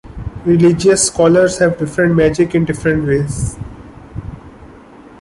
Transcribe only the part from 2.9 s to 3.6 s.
ways.